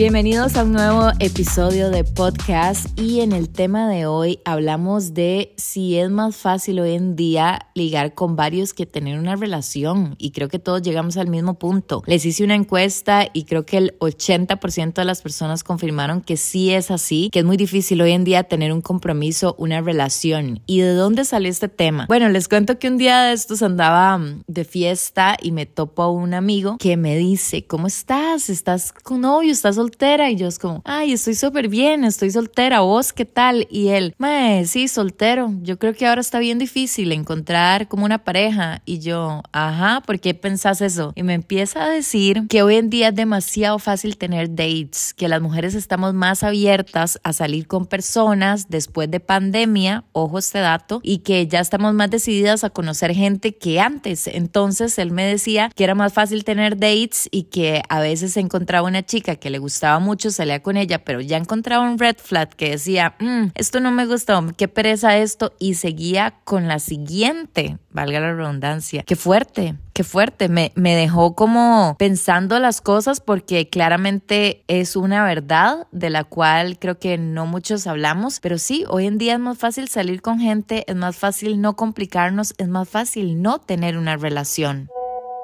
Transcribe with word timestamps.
Bienvenidos 0.00 0.56
a 0.56 0.64
un 0.64 0.72
nuevo 0.72 1.10
episodio 1.18 1.90
de 1.90 2.04
podcast 2.04 2.98
y 2.98 3.20
en 3.20 3.32
el 3.32 3.50
tema 3.50 3.86
de 3.86 4.06
hoy 4.06 4.40
hablamos 4.46 5.12
de 5.12 5.52
si 5.58 5.98
es 5.98 6.08
más 6.08 6.36
fácil 6.36 6.80
hoy 6.80 6.94
en 6.94 7.16
día 7.16 7.68
ligar 7.74 8.14
con 8.14 8.34
varios 8.34 8.72
que 8.72 8.86
tener 8.86 9.18
una 9.18 9.36
relación 9.36 10.14
y 10.16 10.30
creo 10.30 10.48
que 10.48 10.58
todos 10.58 10.80
llegamos 10.80 11.18
al 11.18 11.28
mismo 11.28 11.58
punto. 11.58 12.02
Les 12.06 12.24
hice 12.24 12.44
una 12.44 12.54
encuesta 12.54 13.28
y 13.30 13.44
creo 13.44 13.66
que 13.66 13.76
el 13.76 13.98
80% 13.98 14.94
de 14.94 15.04
las 15.04 15.20
personas 15.20 15.62
confirmaron 15.62 16.22
que 16.22 16.38
sí 16.38 16.72
es 16.72 16.90
así, 16.90 17.28
que 17.30 17.40
es 17.40 17.44
muy 17.44 17.58
difícil 17.58 18.00
hoy 18.00 18.12
en 18.12 18.24
día 18.24 18.44
tener 18.44 18.72
un 18.72 18.80
compromiso, 18.80 19.54
una 19.58 19.82
relación. 19.82 20.62
¿Y 20.64 20.80
de 20.80 20.94
dónde 20.94 21.26
salió 21.26 21.50
este 21.50 21.68
tema? 21.68 22.06
Bueno, 22.08 22.30
les 22.30 22.48
cuento 22.48 22.78
que 22.78 22.88
un 22.88 22.96
día 22.96 23.24
de 23.24 23.34
estos 23.34 23.62
andaba 23.62 24.16
mm, 24.16 24.44
de 24.46 24.64
fiesta 24.64 25.36
y 25.42 25.52
me 25.52 25.66
topo 25.66 26.04
a 26.04 26.10
un 26.10 26.32
amigo 26.32 26.78
que 26.78 26.96
me 26.96 27.18
dice, 27.18 27.66
¿cómo 27.66 27.86
estás? 27.86 28.48
¿Estás 28.48 28.92
con 28.92 29.20
novio? 29.20 29.52
¿Estás 29.52 29.76
soltera? 29.90 30.30
Y 30.30 30.36
yo 30.36 30.46
es 30.46 30.58
como, 30.58 30.82
ay, 30.84 31.12
estoy 31.12 31.34
súper 31.34 31.68
bien, 31.68 32.04
estoy 32.04 32.30
soltera, 32.30 32.80
¿vos 32.80 33.12
qué 33.12 33.24
tal? 33.24 33.66
Y 33.70 33.88
él, 33.88 34.14
mae, 34.18 34.64
sí, 34.66 34.86
soltero. 34.86 35.52
Yo 35.62 35.78
creo 35.78 35.94
que 35.94 36.06
ahora 36.06 36.20
está 36.20 36.38
bien 36.38 36.58
difícil 36.58 37.10
encontrar 37.12 37.88
como 37.88 38.04
una 38.04 38.18
pareja. 38.18 38.82
Y 38.84 39.00
yo, 39.00 39.42
ajá, 39.52 40.02
¿por 40.06 40.20
qué 40.20 40.34
pensás 40.34 40.80
eso? 40.80 41.12
Y 41.16 41.24
me 41.24 41.34
empieza 41.34 41.84
a 41.84 41.88
decir 41.88 42.46
que 42.48 42.62
hoy 42.62 42.76
en 42.76 42.88
día 42.88 43.08
es 43.08 43.14
demasiado 43.16 43.78
fácil 43.78 44.16
tener 44.16 44.54
dates, 44.54 45.12
que 45.14 45.28
las 45.28 45.40
mujeres 45.40 45.74
estamos 45.74 46.14
más 46.14 46.44
abiertas 46.44 47.18
a 47.24 47.32
salir 47.32 47.66
con 47.66 47.86
personas 47.86 48.68
después 48.68 49.10
de 49.10 49.18
pandemia, 49.18 50.04
ojo 50.12 50.38
este 50.38 50.60
dato, 50.60 51.00
y 51.02 51.18
que 51.18 51.48
ya 51.48 51.58
estamos 51.58 51.94
más 51.94 52.10
decididas 52.10 52.62
a 52.62 52.70
conocer 52.70 53.12
gente 53.12 53.56
que 53.56 53.80
antes. 53.80 54.28
Entonces 54.28 54.98
él 54.98 55.10
me 55.10 55.24
decía 55.24 55.70
que 55.74 55.84
era 55.84 55.96
más 55.96 56.12
fácil 56.12 56.44
tener 56.44 56.78
dates 56.78 57.28
y 57.32 57.44
que 57.44 57.82
a 57.88 58.00
veces 58.00 58.36
encontraba 58.36 58.86
una 58.86 59.04
chica 59.04 59.34
que 59.36 59.50
le 59.50 59.58
gustaba 59.58 59.69
gustaba 59.70 60.00
mucho, 60.00 60.32
salía 60.32 60.60
con 60.60 60.76
ella, 60.76 61.04
pero 61.04 61.20
ya 61.20 61.36
encontraba 61.36 61.88
un 61.88 61.96
red 61.96 62.16
flag 62.18 62.48
que 62.56 62.70
decía, 62.70 63.14
mm, 63.20 63.52
esto 63.54 63.78
no 63.78 63.92
me 63.92 64.04
gustó, 64.04 64.44
qué 64.56 64.66
pereza 64.66 65.16
esto, 65.16 65.52
y 65.60 65.74
seguía 65.74 66.34
con 66.44 66.66
la 66.66 66.80
siguiente, 66.80 67.78
valga 67.92 68.18
la 68.18 68.34
redundancia. 68.34 69.04
Qué 69.04 69.14
fuerte, 69.14 69.76
qué 69.92 70.02
fuerte. 70.02 70.48
Me, 70.48 70.72
me 70.74 70.96
dejó 70.96 71.36
como 71.36 71.94
pensando 71.98 72.58
las 72.58 72.80
cosas 72.80 73.20
porque 73.20 73.68
claramente 73.68 74.64
es 74.66 74.96
una 74.96 75.24
verdad 75.24 75.86
de 75.92 76.10
la 76.10 76.24
cual 76.24 76.78
creo 76.78 76.98
que 76.98 77.16
no 77.16 77.46
muchos 77.46 77.86
hablamos, 77.86 78.40
pero 78.40 78.58
sí, 78.58 78.84
hoy 78.88 79.06
en 79.06 79.18
día 79.18 79.34
es 79.34 79.40
más 79.40 79.56
fácil 79.56 79.88
salir 79.88 80.20
con 80.20 80.40
gente, 80.40 80.84
es 80.88 80.96
más 80.96 81.16
fácil 81.16 81.60
no 81.60 81.76
complicarnos, 81.76 82.54
es 82.58 82.66
más 82.66 82.88
fácil 82.88 83.40
no 83.40 83.60
tener 83.60 83.96
una 83.96 84.16
relación 84.16 84.90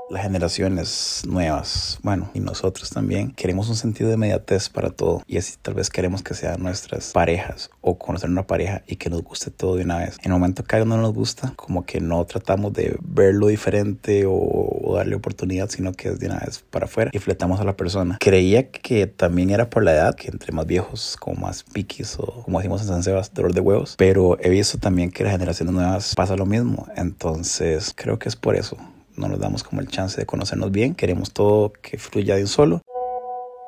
las 0.08 0.22
generaciones 0.22 1.22
nuevas, 1.26 1.98
bueno, 2.02 2.30
y 2.34 2.40
nosotros 2.40 2.90
también, 2.90 3.32
queremos 3.32 3.68
un 3.68 3.76
sentido 3.76 4.08
de 4.08 4.14
inmediatez 4.14 4.68
para 4.68 4.90
todo. 4.90 5.22
Y 5.26 5.36
así 5.38 5.54
tal 5.60 5.74
vez 5.74 5.90
queremos 5.90 6.22
que 6.22 6.34
sean 6.34 6.62
nuestras 6.62 7.12
parejas 7.12 7.70
o 7.80 7.98
conocer 7.98 8.30
una 8.30 8.46
pareja 8.46 8.82
y 8.86 8.96
que 8.96 9.10
nos 9.10 9.22
guste 9.22 9.50
todo 9.50 9.76
de 9.76 9.84
una 9.84 9.98
vez. 9.98 10.16
En 10.22 10.26
el 10.26 10.38
momento 10.38 10.64
que 10.64 10.76
algo 10.76 10.88
no 10.88 10.96
nos 10.96 11.12
gusta, 11.12 11.52
como 11.56 11.84
que 11.84 12.00
no 12.00 12.24
tratamos 12.24 12.72
de 12.72 12.96
verlo 13.02 13.48
diferente 13.48 14.24
o, 14.26 14.94
darle 14.96 15.16
oportunidad, 15.16 15.68
sino 15.68 15.92
que 15.92 16.08
es 16.08 16.18
de 16.18 16.26
una 16.26 16.38
vez 16.38 16.64
para 16.70 16.86
afuera 16.86 17.10
y 17.12 17.18
fletamos 17.18 17.60
a 17.60 17.64
la 17.64 17.76
persona. 17.76 18.16
Creía 18.20 18.70
que 18.70 19.06
también 19.06 19.50
era 19.50 19.68
por 19.68 19.84
la 19.84 19.92
edad, 19.92 20.14
que 20.14 20.28
entre 20.28 20.52
más 20.52 20.66
viejos, 20.66 21.16
como 21.18 21.42
más 21.42 21.64
piquis 21.64 22.16
o 22.18 22.42
como 22.44 22.58
decimos 22.58 22.82
en 22.82 22.88
San 22.88 23.02
Sebas, 23.02 23.34
dolor 23.34 23.52
de 23.52 23.60
huevos. 23.60 23.94
Pero 23.98 24.38
he 24.40 24.48
visto 24.48 24.78
también 24.78 25.10
que 25.10 25.24
las 25.24 25.32
generaciones 25.32 25.74
nuevas 25.74 26.14
pasa 26.14 26.36
lo 26.36 26.46
mismo. 26.46 26.86
Entonces 26.96 27.92
creo 27.94 28.18
que 28.18 28.28
es 28.28 28.36
por 28.36 28.56
eso 28.56 28.78
no 29.16 29.28
nos 29.28 29.38
damos 29.38 29.62
como 29.62 29.80
el 29.80 29.88
chance 29.88 30.20
de 30.20 30.26
conocernos 30.26 30.70
bien, 30.70 30.94
queremos 30.94 31.32
todo 31.32 31.72
que 31.72 31.98
fluya 31.98 32.36
de 32.36 32.42
un 32.42 32.48
solo. 32.48 32.82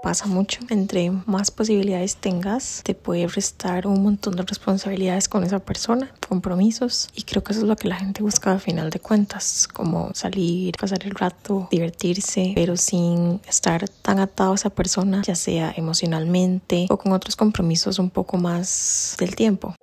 Pasa 0.00 0.26
mucho, 0.26 0.60
entre 0.70 1.10
más 1.10 1.50
posibilidades 1.50 2.16
tengas, 2.16 2.82
te 2.84 2.94
puede 2.94 3.26
restar 3.26 3.84
un 3.88 4.00
montón 4.00 4.36
de 4.36 4.44
responsabilidades 4.44 5.28
con 5.28 5.42
esa 5.42 5.58
persona, 5.58 6.14
compromisos, 6.28 7.08
y 7.16 7.24
creo 7.24 7.42
que 7.42 7.52
eso 7.52 7.62
es 7.62 7.66
lo 7.66 7.74
que 7.74 7.88
la 7.88 7.96
gente 7.96 8.22
busca 8.22 8.52
al 8.52 8.60
final 8.60 8.90
de 8.90 9.00
cuentas, 9.00 9.66
como 9.66 10.14
salir, 10.14 10.76
pasar 10.80 11.04
el 11.04 11.10
rato, 11.10 11.66
divertirse, 11.72 12.52
pero 12.54 12.76
sin 12.76 13.40
estar 13.48 13.88
tan 13.88 14.20
atado 14.20 14.52
a 14.52 14.54
esa 14.54 14.70
persona, 14.70 15.22
ya 15.26 15.34
sea 15.34 15.74
emocionalmente 15.76 16.86
o 16.90 16.96
con 16.96 17.12
otros 17.12 17.34
compromisos 17.34 17.98
un 17.98 18.10
poco 18.10 18.36
más 18.36 19.16
del 19.18 19.34
tiempo. 19.34 19.74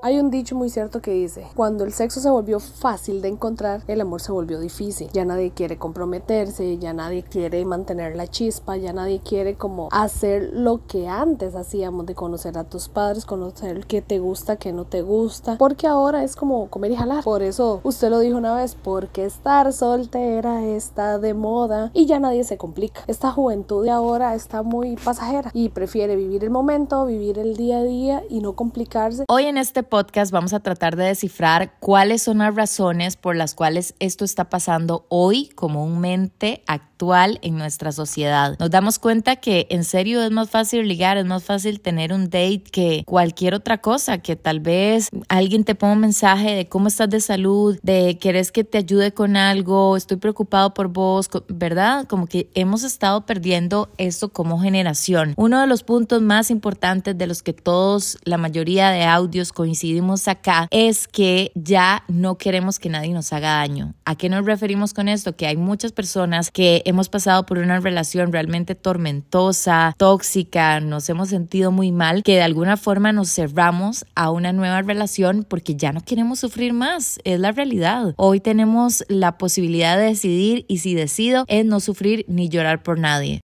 Hay 0.00 0.20
un 0.20 0.30
dicho 0.30 0.54
muy 0.54 0.70
cierto 0.70 1.02
que 1.02 1.10
dice, 1.10 1.48
cuando 1.56 1.82
el 1.82 1.92
sexo 1.92 2.20
se 2.20 2.30
volvió 2.30 2.60
fácil 2.60 3.20
de 3.20 3.26
encontrar, 3.26 3.82
el 3.88 4.00
amor 4.00 4.20
se 4.20 4.30
volvió 4.30 4.60
difícil. 4.60 5.10
Ya 5.12 5.24
nadie 5.24 5.50
quiere 5.50 5.76
comprometerse, 5.76 6.78
ya 6.78 6.92
nadie 6.92 7.24
quiere 7.24 7.64
mantener 7.64 8.14
la 8.14 8.28
chispa, 8.28 8.76
ya 8.76 8.92
nadie 8.92 9.18
quiere 9.18 9.56
como 9.56 9.88
hacer 9.90 10.50
lo 10.52 10.86
que 10.86 11.08
antes 11.08 11.56
hacíamos 11.56 12.06
de 12.06 12.14
conocer 12.14 12.58
a 12.58 12.62
tus 12.62 12.88
padres, 12.88 13.24
conocer 13.24 13.86
qué 13.86 14.00
te 14.00 14.20
gusta, 14.20 14.54
qué 14.54 14.72
no 14.72 14.84
te 14.84 15.02
gusta, 15.02 15.56
porque 15.58 15.88
ahora 15.88 16.22
es 16.22 16.36
como 16.36 16.68
comer 16.68 16.92
y 16.92 16.96
jalar. 16.96 17.24
Por 17.24 17.42
eso 17.42 17.80
usted 17.82 18.08
lo 18.08 18.20
dijo 18.20 18.38
una 18.38 18.54
vez, 18.54 18.76
porque 18.76 19.24
estar 19.24 19.72
soltera 19.72 20.64
está 20.64 21.18
de 21.18 21.34
moda 21.34 21.90
y 21.92 22.06
ya 22.06 22.20
nadie 22.20 22.44
se 22.44 22.56
complica. 22.56 23.00
Esta 23.08 23.32
juventud 23.32 23.82
de 23.82 23.90
ahora 23.90 24.36
está 24.36 24.62
muy 24.62 24.94
pasajera 24.94 25.50
y 25.54 25.70
prefiere 25.70 26.14
vivir 26.14 26.44
el 26.44 26.50
momento, 26.50 27.04
vivir 27.04 27.40
el 27.40 27.56
día 27.56 27.78
a 27.78 27.82
día 27.82 28.22
y 28.30 28.38
no 28.38 28.52
complicarse. 28.52 29.24
Hoy 29.28 29.46
en 29.46 29.58
este 29.58 29.87
podcast 29.88 30.32
vamos 30.32 30.52
a 30.52 30.60
tratar 30.60 30.96
de 30.96 31.04
descifrar 31.04 31.74
cuáles 31.80 32.22
son 32.22 32.38
las 32.38 32.54
razones 32.54 33.16
por 33.16 33.34
las 33.34 33.54
cuales 33.54 33.94
esto 33.98 34.24
está 34.24 34.48
pasando 34.50 35.06
hoy 35.08 35.48
comúnmente 35.54 36.62
actual 36.66 37.38
en 37.42 37.56
nuestra 37.56 37.92
sociedad. 37.92 38.56
Nos 38.58 38.70
damos 38.70 38.98
cuenta 38.98 39.36
que 39.36 39.66
en 39.70 39.84
serio 39.84 40.22
es 40.22 40.30
más 40.30 40.50
fácil 40.50 40.86
ligar, 40.86 41.16
es 41.16 41.24
más 41.24 41.44
fácil 41.44 41.80
tener 41.80 42.12
un 42.12 42.24
date 42.24 42.64
que 42.70 43.04
cualquier 43.06 43.54
otra 43.54 43.78
cosa, 43.78 44.18
que 44.18 44.36
tal 44.36 44.60
vez 44.60 45.08
alguien 45.28 45.64
te 45.64 45.74
ponga 45.74 45.94
un 45.94 46.00
mensaje 46.00 46.54
de 46.54 46.68
cómo 46.68 46.88
estás 46.88 47.08
de 47.08 47.20
salud, 47.20 47.78
de 47.82 48.18
querés 48.20 48.52
que 48.52 48.64
te 48.64 48.78
ayude 48.78 49.12
con 49.12 49.36
algo, 49.36 49.96
estoy 49.96 50.16
preocupado 50.16 50.74
por 50.74 50.88
vos, 50.88 51.28
¿verdad? 51.48 52.06
Como 52.06 52.26
que 52.26 52.50
hemos 52.54 52.82
estado 52.82 53.24
perdiendo 53.26 53.88
esto 53.96 54.30
como 54.30 54.60
generación. 54.60 55.34
Uno 55.36 55.60
de 55.60 55.66
los 55.66 55.82
puntos 55.82 56.20
más 56.20 56.50
importantes 56.50 57.16
de 57.16 57.26
los 57.26 57.42
que 57.42 57.52
todos, 57.52 58.18
la 58.24 58.38
mayoría 58.38 58.90
de 58.90 59.04
audios 59.04 59.52
coinciden 59.52 59.77
coincidimos 59.78 60.26
acá 60.26 60.66
es 60.72 61.06
que 61.06 61.52
ya 61.54 62.02
no 62.08 62.36
queremos 62.36 62.80
que 62.80 62.88
nadie 62.88 63.12
nos 63.12 63.32
haga 63.32 63.58
daño. 63.58 63.94
¿A 64.04 64.16
qué 64.16 64.28
nos 64.28 64.44
referimos 64.44 64.92
con 64.92 65.06
esto? 65.06 65.36
Que 65.36 65.46
hay 65.46 65.56
muchas 65.56 65.92
personas 65.92 66.50
que 66.50 66.82
hemos 66.84 67.08
pasado 67.08 67.46
por 67.46 67.58
una 67.58 67.78
relación 67.78 68.32
realmente 68.32 68.74
tormentosa, 68.74 69.94
tóxica, 69.96 70.80
nos 70.80 71.08
hemos 71.08 71.28
sentido 71.28 71.70
muy 71.70 71.92
mal, 71.92 72.24
que 72.24 72.34
de 72.34 72.42
alguna 72.42 72.76
forma 72.76 73.12
nos 73.12 73.32
cerramos 73.32 74.04
a 74.16 74.32
una 74.32 74.52
nueva 74.52 74.82
relación 74.82 75.46
porque 75.48 75.76
ya 75.76 75.92
no 75.92 76.00
queremos 76.00 76.40
sufrir 76.40 76.72
más. 76.72 77.20
Es 77.22 77.38
la 77.38 77.52
realidad. 77.52 78.14
Hoy 78.16 78.40
tenemos 78.40 79.04
la 79.06 79.38
posibilidad 79.38 79.96
de 79.96 80.06
decidir 80.06 80.64
y 80.66 80.78
si 80.78 80.94
decido 80.94 81.44
es 81.46 81.64
no 81.64 81.78
sufrir 81.78 82.24
ni 82.26 82.48
llorar 82.48 82.82
por 82.82 82.98
nadie. 82.98 83.42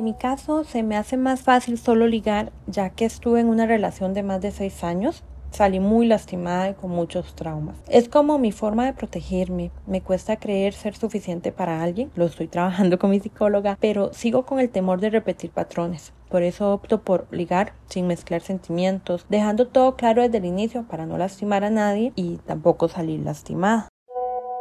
En 0.00 0.04
mi 0.04 0.14
caso, 0.14 0.64
se 0.64 0.82
me 0.82 0.96
hace 0.96 1.18
más 1.18 1.42
fácil 1.42 1.76
solo 1.76 2.06
ligar, 2.06 2.52
ya 2.66 2.88
que 2.88 3.04
estuve 3.04 3.40
en 3.40 3.48
una 3.48 3.66
relación 3.66 4.14
de 4.14 4.22
más 4.22 4.40
de 4.40 4.50
seis 4.50 4.82
años. 4.82 5.24
Salí 5.50 5.78
muy 5.78 6.06
lastimada 6.06 6.70
y 6.70 6.72
con 6.72 6.90
muchos 6.90 7.34
traumas. 7.34 7.76
Es 7.86 8.08
como 8.08 8.38
mi 8.38 8.50
forma 8.50 8.86
de 8.86 8.94
protegerme. 8.94 9.72
Me 9.86 10.00
cuesta 10.00 10.38
creer 10.38 10.72
ser 10.72 10.96
suficiente 10.96 11.52
para 11.52 11.82
alguien. 11.82 12.10
Lo 12.14 12.24
estoy 12.24 12.48
trabajando 12.48 12.98
con 12.98 13.10
mi 13.10 13.20
psicóloga, 13.20 13.76
pero 13.78 14.10
sigo 14.14 14.46
con 14.46 14.58
el 14.58 14.70
temor 14.70 15.02
de 15.02 15.10
repetir 15.10 15.50
patrones. 15.50 16.14
Por 16.30 16.44
eso 16.44 16.72
opto 16.72 17.02
por 17.02 17.26
ligar 17.30 17.74
sin 17.90 18.06
mezclar 18.06 18.40
sentimientos, 18.40 19.26
dejando 19.28 19.68
todo 19.68 19.96
claro 19.96 20.22
desde 20.22 20.38
el 20.38 20.46
inicio 20.46 20.84
para 20.84 21.04
no 21.04 21.18
lastimar 21.18 21.62
a 21.62 21.68
nadie 21.68 22.14
y 22.16 22.38
tampoco 22.46 22.88
salir 22.88 23.20
lastimada. 23.20 23.90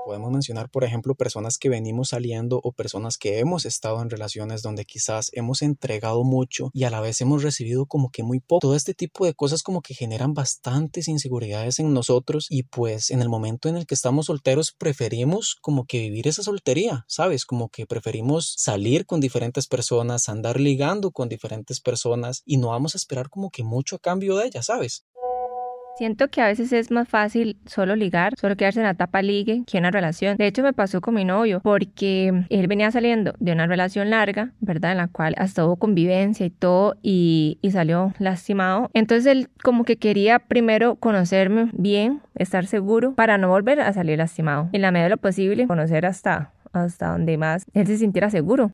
Podemos 0.10 0.32
mencionar, 0.32 0.72
por 0.72 0.84
ejemplo, 0.84 1.14
personas 1.14 1.60
que 1.60 1.70
venimos 1.70 2.10
saliendo 2.10 2.60
o 2.64 2.72
personas 2.72 3.20
que 3.20 3.38
hemos 3.38 3.66
estado 3.66 4.02
en 4.02 4.10
relaciones 4.10 4.64
donde 4.64 4.84
quizás 4.84 5.30
hemos 5.34 5.62
entregado 5.62 6.24
mucho 6.24 6.72
y 6.74 6.86
a 6.86 6.90
la 6.90 7.00
vez 7.00 7.22
hemos 7.22 7.44
recibido 7.44 7.86
como 7.86 8.10
que 8.10 8.24
muy 8.24 8.40
poco. 8.40 8.62
Todo 8.62 8.76
este 8.76 8.96
tipo 8.96 9.28
de 9.28 9.36
cosas 9.36 9.62
como 9.62 9.84
que 9.84 9.94
generan 9.94 10.34
bastantes 10.34 11.08
inseguridades 11.08 11.78
en 11.78 11.94
nosotros 11.94 12.48
y 12.50 12.64
pues 12.64 13.12
en 13.12 13.22
el 13.22 13.30
momento 13.30 13.70
en 13.70 13.78
el 13.78 13.86
que 13.86 13.94
estamos 13.94 14.26
solteros 14.26 14.72
preferimos 14.72 15.56
como 15.62 15.86
que 15.86 16.00
vivir 16.00 16.28
esa 16.28 16.42
soltería, 16.42 17.06
¿sabes? 17.08 17.46
Como 17.46 17.70
que 17.70 17.86
preferimos 17.86 18.56
salir 18.58 19.06
con 19.06 19.20
diferentes 19.20 19.68
personas, 19.68 20.28
andar 20.28 20.60
ligando 20.60 21.12
con 21.12 21.30
diferentes 21.30 21.82
personas 21.82 22.42
y 22.48 22.58
no 22.58 22.70
vamos 22.70 22.96
a 22.96 22.98
esperar 22.98 23.30
como 23.30 23.52
que 23.52 23.64
mucho 23.64 23.98
a 23.98 24.00
cambio 24.00 24.38
de 24.38 24.48
ellas, 24.48 24.66
¿sabes? 24.66 25.06
Siento 25.98 26.30
que 26.30 26.42
a 26.42 26.48
veces 26.48 26.72
es 26.72 26.92
más 26.92 27.10
fácil 27.10 27.58
solo 27.66 27.96
ligar, 27.96 28.34
solo 28.38 28.56
quedarse 28.56 28.80
en 28.80 28.86
la 28.86 28.92
etapa 28.92 29.22
ligue 29.22 29.64
que 29.68 29.78
en 29.78 29.84
una 29.84 29.92
relación. 29.92 30.38
De 30.38 30.48
hecho, 30.48 30.64
me 30.64 30.72
pasó 30.72 31.02
con 31.02 31.16
mi 31.16 31.26
novio 31.26 31.60
porque 31.62 32.46
él 32.50 32.68
venía 32.68 32.90
saliendo 32.92 33.34
de 33.40 33.52
una 33.52 33.68
relación 33.68 34.10
larga, 34.10 34.54
¿verdad? 34.62 34.92
En 34.92 34.98
la 34.98 35.08
cual 35.08 35.36
hasta 35.38 35.66
hubo 35.66 35.76
convivencia 35.76 36.46
y 36.46 36.50
todo 36.50 36.96
y, 37.02 37.58
y 37.62 37.72
salió 37.72 38.14
lastimado. 38.18 38.90
Entonces 38.94 39.26
él 39.26 39.50
como 39.62 39.84
que 39.84 39.98
quería 39.98 40.40
primero 40.40 40.96
conocerme 40.96 41.70
bien, 41.74 42.22
estar 42.36 42.66
seguro 42.66 43.14
para 43.16 43.38
no 43.38 43.50
volver 43.50 43.82
a 43.82 43.92
salir 43.92 44.20
lastimado. 44.20 44.70
En 44.72 44.82
la 44.82 44.92
medida 44.92 45.06
de 45.06 45.10
lo 45.12 45.18
posible, 45.18 45.68
conocer 45.68 46.06
hasta, 46.06 46.54
hasta 46.72 47.10
donde 47.10 47.38
más 47.38 47.66
él 47.74 47.88
se 47.88 47.98
sintiera 47.98 48.30
seguro 48.30 48.72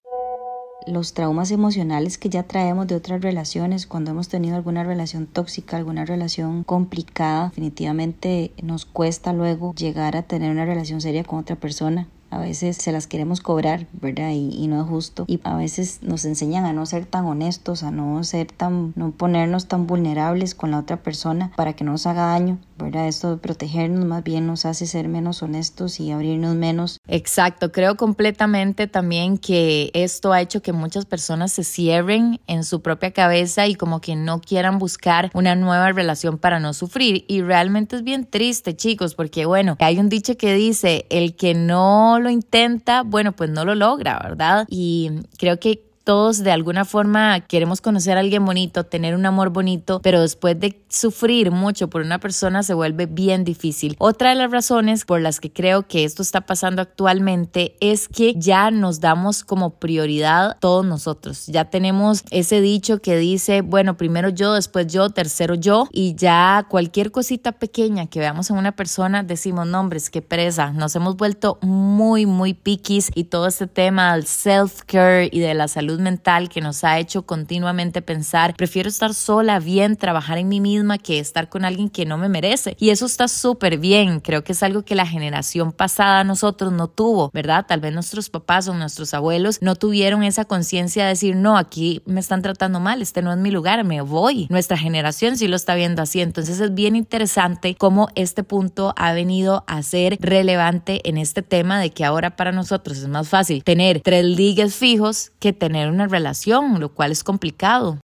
los 0.88 1.14
traumas 1.14 1.52
emocionales 1.52 2.18
que 2.18 2.30
ya 2.30 2.44
traemos 2.44 2.88
de 2.88 2.96
otras 2.96 3.22
relaciones, 3.22 3.88
cuando 3.88 4.12
hemos 4.12 4.30
tenido 4.30 4.56
alguna 4.56 4.84
relación 4.84 5.26
tóxica, 5.28 5.78
alguna 5.78 6.06
relación 6.06 6.64
complicada, 6.64 7.50
definitivamente 7.50 8.52
nos 8.62 8.86
cuesta 8.86 9.34
luego 9.34 9.74
llegar 9.76 10.16
a 10.16 10.24
tener 10.24 10.52
una 10.52 10.66
relación 10.66 11.02
seria 11.02 11.24
con 11.24 11.40
otra 11.40 11.56
persona. 11.56 12.08
A 12.30 12.40
veces 12.40 12.78
se 12.78 12.92
las 12.92 13.08
queremos 13.08 13.42
cobrar, 13.42 13.88
¿verdad? 13.94 14.32
Y, 14.32 14.50
y, 14.50 14.68
no 14.68 14.82
es 14.82 14.88
justo. 14.88 15.26
Y 15.28 15.40
a 15.44 15.56
veces 15.56 16.00
nos 16.02 16.26
enseñan 16.26 16.66
a 16.66 16.74
no 16.74 16.86
ser 16.86 17.06
tan 17.06 17.26
honestos, 17.26 17.84
a 17.84 17.92
no 17.92 18.24
ser 18.24 18.52
tan, 18.52 18.94
no 18.96 19.12
ponernos 19.12 19.68
tan 19.68 19.88
vulnerables 19.88 20.56
con 20.56 20.72
la 20.72 20.80
otra 20.80 20.98
persona 20.98 21.52
para 21.56 21.74
que 21.74 21.84
no 21.84 21.92
nos 21.92 22.06
haga 22.08 22.28
daño. 22.28 22.60
¿verdad? 22.78 23.08
Esto 23.08 23.32
de 23.32 23.38
protegernos 23.38 24.06
más 24.06 24.24
bien 24.24 24.48
nos 24.48 24.66
hace 24.66 24.86
ser 24.86 25.08
menos 25.08 25.42
honestos 25.42 26.00
y 26.00 26.12
abrirnos 26.12 26.56
menos. 26.56 27.00
Exacto, 27.08 27.72
creo 27.72 27.96
completamente 27.96 28.88
también 28.88 29.38
que 29.38 29.92
esto 29.94 30.34
ha 30.34 30.42
hecho 30.42 30.62
que 30.62 30.74
muchas 30.74 31.06
personas 31.06 31.54
se 31.54 31.64
cierren 31.64 32.42
en 32.48 32.64
su 32.64 32.82
propia 32.82 33.12
cabeza 33.12 33.68
y 33.68 33.76
como 33.76 34.02
que 34.02 34.16
no 34.16 34.42
quieran 34.42 34.78
buscar 34.78 35.32
una 35.34 35.56
nueva 35.56 35.92
relación 35.92 36.38
para 36.38 36.60
no 36.60 36.74
sufrir. 36.74 37.24
Y 37.28 37.42
realmente 37.42 37.96
es 37.96 38.04
bien 38.04 38.26
triste, 38.26 38.76
chicos, 38.76 39.16
porque 39.16 39.46
bueno, 39.46 39.78
hay 39.80 40.00
un 40.00 40.10
dicho 40.10 40.38
que 40.38 40.54
dice, 40.54 41.06
el 41.10 41.36
que 41.36 41.54
no 41.54 42.20
lo 42.26 42.30
intenta, 42.30 43.04
bueno, 43.04 43.32
pues 43.32 43.50
no 43.50 43.64
lo 43.64 43.76
logra, 43.76 44.20
¿verdad? 44.22 44.66
Y 44.70 45.12
creo 45.38 45.60
que 45.60 45.82
todos 46.04 46.44
de 46.44 46.52
alguna 46.52 46.86
forma 46.86 47.40
queremos 47.42 47.82
conocer 47.82 48.16
a 48.18 48.20
alguien 48.22 48.46
bonito, 48.46 48.86
tener 48.86 49.16
un 49.16 49.26
amor 49.26 49.50
bonito, 49.50 50.02
pero 50.02 50.22
después 50.22 50.58
de 50.60 50.80
sufrir 50.96 51.52
mucho 51.52 51.90
por 51.90 52.02
una 52.02 52.20
persona 52.20 52.64
se 52.64 52.74
vuelve 52.74 53.06
bien 53.06 53.44
difícil. 53.44 53.96
Otra 54.00 54.30
de 54.30 54.36
las 54.36 54.52
razones 54.52 55.06
por 55.06 55.20
las 55.22 55.40
que 55.40 55.52
creo 55.52 55.88
que 55.88 56.06
esto 56.06 56.22
está 56.22 56.42
pasando 56.42 56.82
actualmente 56.82 57.76
es 57.82 58.08
que 58.08 58.34
ya 58.38 58.72
nos 58.72 59.02
damos 59.02 59.44
como 59.44 59.72
prioridad 59.72 60.58
todos 60.60 60.86
nosotros. 60.86 61.48
Ya 61.48 61.66
tenemos 61.66 62.24
ese 62.32 62.62
dicho 62.62 63.02
que 63.02 63.18
dice, 63.18 63.62
bueno, 63.62 63.98
primero 63.98 64.30
yo, 64.30 64.54
después 64.54 64.88
yo, 64.88 65.10
tercero 65.10 65.56
yo, 65.56 65.88
y 65.92 66.16
ya 66.16 66.66
cualquier 66.70 67.12
cosita 67.12 67.52
pequeña 67.52 68.08
que 68.08 68.20
veamos 68.20 68.50
en 68.50 68.58
una 68.58 68.72
persona 68.72 69.24
decimos, 69.24 69.68
nombres, 69.68 70.10
qué 70.10 70.22
presa. 70.22 70.72
Nos 70.72 70.96
hemos 70.96 71.18
vuelto 71.18 71.58
muy, 71.62 72.26
muy 72.26 72.54
piquis 72.54 73.12
y 73.14 73.26
todo 73.26 73.48
este 73.48 73.68
tema 73.68 74.14
del 74.14 74.26
self-care 74.26 75.30
y 75.32 75.40
de 75.40 75.54
la 75.54 75.68
salud 75.68 76.00
mental 76.00 76.48
que 76.48 76.62
nos 76.62 76.84
ha 76.86 77.00
hecho 77.00 77.24
continuamente 77.24 78.02
pensar, 78.02 78.56
prefiero 78.56 78.88
estar 78.88 79.14
sola, 79.14 79.60
bien, 79.60 79.98
trabajar 79.98 80.38
en 80.38 80.48
mí 80.48 80.62
misma 80.62 80.85
que 80.98 81.20
estar 81.20 81.50
con 81.50 81.66
alguien 81.66 81.90
que 81.90 82.06
no 82.06 82.18
me 82.18 82.30
merece. 82.30 82.76
Y 82.80 82.90
eso 82.90 83.06
está 83.06 83.28
súper 83.28 83.78
bien. 83.78 84.20
Creo 84.20 84.44
que 84.44 84.54
es 84.54 84.64
algo 84.64 84.84
que 84.84 84.96
la 84.96 85.06
generación 85.06 85.72
pasada 85.72 86.24
nosotros 86.24 86.72
no 86.72 86.88
tuvo, 86.88 87.30
¿verdad? 87.34 87.66
Tal 87.68 87.80
vez 87.80 87.94
nuestros 87.94 88.30
papás 88.30 88.68
o 88.68 88.74
nuestros 88.74 89.14
abuelos 89.14 89.60
no 89.62 89.76
tuvieron 89.76 90.24
esa 90.24 90.46
conciencia 90.46 91.04
de 91.04 91.10
decir, 91.10 91.36
no, 91.36 91.58
aquí 91.58 92.02
me 92.06 92.20
están 92.20 92.42
tratando 92.42 92.80
mal, 92.80 93.02
este 93.02 93.22
no 93.22 93.32
es 93.32 93.38
mi 93.38 93.52
lugar, 93.52 93.84
me 93.84 94.02
voy. 94.02 94.48
Nuestra 94.50 94.78
generación 94.78 95.38
sí 95.38 95.48
lo 95.48 95.56
está 95.56 95.76
viendo 95.76 96.02
así. 96.02 96.22
Entonces 96.22 96.60
es 96.60 96.74
bien 96.74 96.96
interesante 96.96 97.76
cómo 97.76 98.08
este 98.16 98.44
punto 98.44 98.94
ha 98.98 99.14
venido 99.14 99.64
a 99.68 99.82
ser 99.84 100.18
relevante 100.22 101.02
en 101.10 101.18
este 101.18 101.42
tema 101.42 101.80
de 101.80 101.92
que 101.92 102.06
ahora 102.06 102.36
para 102.36 102.52
nosotros 102.52 102.98
es 102.98 103.08
más 103.08 103.30
fácil 103.30 103.64
tener 103.64 104.02
tres 104.02 104.26
ligues 104.26 104.76
fijos 104.76 105.32
que 105.40 105.54
tener 105.54 105.90
una 105.90 106.08
relación, 106.08 106.80
lo 106.80 106.94
cual 106.94 107.12
es 107.12 107.24
complicado. 107.24 108.00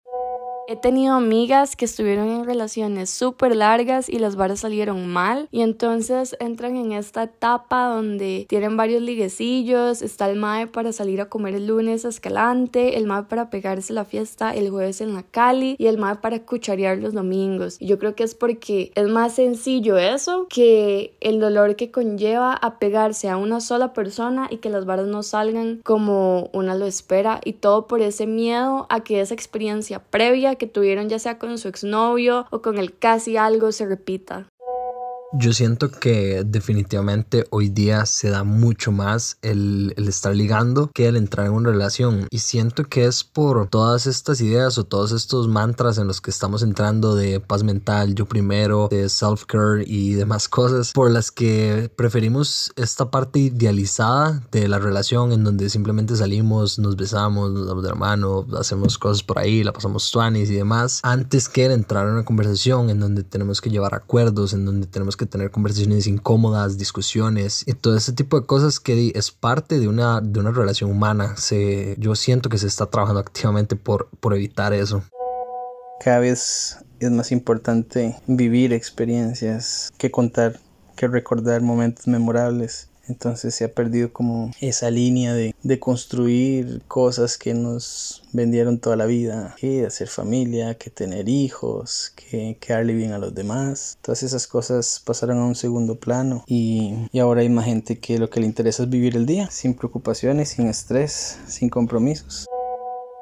He 0.71 0.77
tenido 0.77 1.15
amigas 1.15 1.77
que 1.77 1.87
estuvieron 1.87 2.29
en 2.29 2.45
relaciones 2.45 3.09
súper 3.09 3.57
largas 3.57 4.11
y 4.11 4.19
las 4.19 4.37
varas 4.37 4.61
salieron 4.61 5.09
mal 5.09 5.49
y 5.51 5.63
entonces 5.63 6.37
entran 6.41 6.77
en 6.77 6.93
esta 6.93 7.23
etapa 7.23 7.87
donde 7.87 8.45
tienen 8.51 8.77
varios 8.77 9.01
liguecillos, 9.01 10.03
está 10.03 10.29
el 10.29 10.37
mae 10.37 10.67
para 10.67 10.93
salir 10.93 11.23
a 11.23 11.31
comer 11.31 11.55
el 11.55 11.69
lunes 11.69 12.05
a 12.05 12.11
Escalante, 12.11 12.99
el 12.99 13.07
mae 13.07 13.23
para 13.23 13.49
pegarse 13.49 13.95
la 13.95 14.05
fiesta 14.05 14.55
el 14.55 14.69
jueves 14.69 15.01
en 15.01 15.15
la 15.15 15.23
Cali 15.23 15.75
y 15.79 15.87
el 15.87 15.97
mae 15.97 16.17
para 16.17 16.41
cucharear 16.41 16.99
los 16.99 17.15
domingos. 17.15 17.81
Y 17.81 17.87
yo 17.87 17.99
creo 17.99 18.15
que 18.15 18.25
es 18.25 18.35
porque 18.35 18.93
es 18.95 19.09
más 19.09 19.37
sencillo 19.37 19.97
eso 19.97 20.49
que 20.51 21.17
el 21.23 21.41
dolor 21.41 21.77
que 21.77 21.91
conlleva 21.91 22.53
a 22.53 22.79
pegarse 22.79 23.31
a 23.31 23.39
una 23.39 23.63
sola 23.63 23.95
persona 23.95 24.49
y 24.51 24.59
que 24.59 24.69
las 24.69 24.85
varas 24.85 25.07
no 25.07 25.23
salgan 25.23 25.81
como 25.83 26.51
una 26.53 26.75
lo 26.75 26.85
espera 26.85 27.41
y 27.43 27.55
todo 27.55 27.87
por 27.87 28.03
ese 28.03 28.27
miedo 28.27 28.87
a 28.91 29.01
que 29.01 29.23
esa 29.23 29.33
experiencia 29.33 30.01
previa 30.01 30.58
que 30.59 30.67
tuvieron 30.67 31.09
ya 31.09 31.19
sea 31.19 31.39
con 31.39 31.57
su 31.59 31.69
exnovio 31.69 32.47
o 32.51 32.61
con 32.61 32.79
el 32.79 32.99
casi 32.99 33.37
algo 33.37 33.73
se 33.73 33.87
repita. 33.87 34.49
Yo 35.35 35.53
siento 35.53 35.91
que 35.91 36.43
definitivamente 36.47 37.45
hoy 37.51 37.69
día 37.69 38.07
se 38.07 38.31
da 38.31 38.45
mucho 38.45 38.93
más 38.93 39.37
el, 39.43 39.93
el, 39.99 40.09
estar 40.09 40.35
ligando 40.35 40.91
que 40.95 41.07
el 41.07 41.17
entrar 41.17 41.47
en 41.47 41.53
una 41.53 41.69
relación. 41.69 42.27
Y 42.31 42.39
siento 42.39 42.85
que 42.85 43.05
es 43.05 43.25
por 43.25 43.69
todas 43.69 44.07
estas 44.07 44.41
ideas 44.41 44.79
o 44.79 44.85
todos 44.85 45.13
estos 45.13 45.47
mantras 45.47 45.99
en 45.99 46.07
los 46.07 46.23
que 46.23 46.31
estamos 46.31 46.63
entrando 46.63 47.15
de 47.15 47.41
paz 47.41 47.63
mental, 47.63 48.15
yo 48.15 48.25
primero, 48.25 48.89
de 48.91 49.11
self-care 49.11 49.85
y 49.87 50.15
demás 50.15 50.49
cosas, 50.49 50.93
por 50.93 51.11
las 51.11 51.31
que 51.31 51.91
preferimos 51.95 52.73
esta 52.77 53.11
parte 53.11 53.39
idealizada 53.39 54.43
de 54.51 54.67
la 54.67 54.79
relación 54.79 55.33
en 55.33 55.45
donde 55.45 55.69
simplemente 55.69 56.17
salimos, 56.17 56.79
nos 56.79 56.97
besamos, 56.97 57.53
nos 57.53 57.67
damos 57.67 57.83
de 57.83 57.91
la 57.91 57.97
mano, 57.97 58.47
hacemos 58.59 58.97
cosas 58.97 59.23
por 59.23 59.39
ahí, 59.39 59.63
la 59.63 59.75
pasamos 59.75 60.11
tuanis 60.11 60.49
y 60.49 60.55
demás, 60.55 61.01
antes 61.03 61.51
que 61.51 61.67
entrar 61.67 62.07
en 62.07 62.15
una 62.15 62.25
conversación 62.25 62.89
en 62.89 62.99
donde 62.99 63.25
tenemos 63.25 63.61
que 63.61 63.69
llevar 63.69 63.95
acuerdos, 63.95 64.55
en 64.55 64.65
donde 64.65 64.87
tenemos 64.87 65.18
que 65.19 65.27
tener 65.27 65.51
conversaciones 65.51 66.07
incómodas, 66.07 66.79
discusiones 66.79 67.65
y 67.67 67.75
todo 67.75 67.97
ese 67.97 68.15
tipo 68.15 68.41
de 68.41 68.47
cosas 68.47 68.81
que 68.81 69.13
es 69.15 69.31
parte 69.31 69.79
de 69.79 69.89
una, 69.89 70.23
de 70.23 70.41
una 70.41 70.51
relación 70.51 70.91
humana. 70.91 71.37
Se, 71.37 71.95
yo 71.99 72.15
siento 72.15 72.49
que 72.49 72.57
se 72.57 72.67
está 72.67 72.87
trabajando 72.87 73.21
activamente 73.21 73.77
por, 73.77 74.09
por 74.21 74.35
evitar 74.35 74.73
eso. 74.73 75.03
Cada 76.01 76.21
vez 76.21 76.79
es 77.01 77.11
más 77.11 77.33
importante 77.33 78.17
vivir 78.27 78.73
experiencias 78.73 79.93
que 79.99 80.11
contar, 80.11 80.59
que 80.97 81.09
recordar 81.09 81.61
momentos 81.61 82.07
memorables. 82.07 82.89
Entonces 83.09 83.55
se 83.55 83.65
ha 83.65 83.73
perdido 83.73 84.13
como 84.13 84.51
esa 84.61 84.91
línea 84.91 85.35
de, 85.35 85.55
de, 85.63 85.79
construir 85.79 86.83
cosas 86.89 87.39
que 87.39 87.55
nos 87.55 88.23
vendieron 88.33 88.79
toda 88.79 88.97
la 88.97 89.07
vida, 89.07 89.55
que 89.59 89.87
hacer 89.87 90.09
familia, 90.09 90.77
que 90.77 90.91
tener 90.91 91.29
hijos, 91.29 92.13
que, 92.17 92.57
que 92.61 92.73
darle 92.73 92.95
bien 92.95 93.13
a 93.13 93.19
los 93.19 93.35
demás. 93.35 93.99
Todas 94.03 94.23
esas 94.23 94.47
cosas 94.47 95.01
pasaron 95.05 95.39
a 95.39 95.47
un 95.47 95.55
segundo 95.55 95.99
plano 95.99 96.45
y, 96.47 96.95
y 97.13 97.19
ahora 97.19 97.43
hay 97.43 97.49
más 97.49 97.67
gente 97.67 97.99
que 97.99 98.19
lo 98.19 98.29
que 98.31 98.41
le 98.41 98.47
interesa 98.47 98.83
es 98.83 98.91
vivir 98.91 99.17
el 99.17 99.27
día, 99.27 99.51
sin 99.51 99.75
preocupaciones, 99.75 100.51
sin 100.51 100.69
estrés, 100.69 101.39
sin 101.47 101.69
compromisos. 101.69 102.48